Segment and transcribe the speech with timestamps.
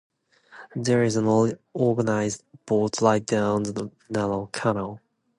[0.75, 4.99] There is an organized boat ride down the narrow canal.